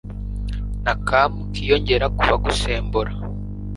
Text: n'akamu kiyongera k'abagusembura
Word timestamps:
n'akamu 0.83 1.41
kiyongera 1.53 2.05
k'abagusembura 2.17 3.11